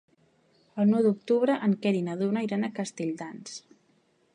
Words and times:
El 0.83 0.87
nou 0.93 1.03
d'octubre 1.07 1.57
en 1.69 1.77
Quer 1.85 1.93
i 2.01 2.03
na 2.09 2.19
Duna 2.23 2.47
iran 2.49 2.67
a 2.71 2.75
Castelldans. 2.81 3.61